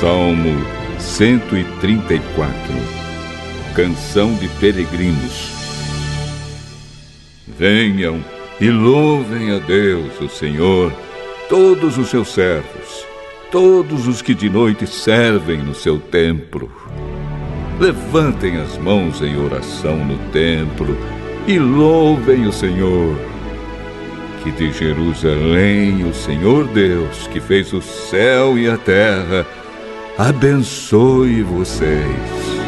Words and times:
Salmo 0.00 0.50
134 0.98 2.52
Canção 3.76 4.34
de 4.34 4.48
Peregrinos 4.48 5.52
Venham 7.46 8.22
e 8.60 8.70
louvem 8.70 9.52
a 9.52 9.58
Deus, 9.60 10.20
o 10.20 10.28
Senhor, 10.28 10.92
todos 11.48 11.96
os 11.96 12.08
seus 12.08 12.28
servos, 12.34 13.06
todos 13.52 14.08
os 14.08 14.20
que 14.20 14.34
de 14.34 14.50
noite 14.50 14.84
servem 14.86 15.58
no 15.58 15.74
seu 15.74 16.00
templo. 16.00 16.70
Levantem 17.78 18.56
as 18.56 18.76
mãos 18.76 19.22
em 19.22 19.36
oração 19.36 20.04
no 20.04 20.18
templo 20.30 20.96
e 21.46 21.58
louvem 21.58 22.46
o 22.46 22.52
Senhor. 22.52 23.16
Que 24.42 24.50
de 24.50 24.72
Jerusalém 24.72 26.04
o 26.04 26.12
Senhor 26.12 26.66
Deus, 26.66 27.28
que 27.28 27.40
fez 27.40 27.72
o 27.72 27.80
céu 27.80 28.58
e 28.58 28.68
a 28.68 28.76
terra, 28.76 29.46
abençoe 30.18 31.42
vocês. 31.42 32.63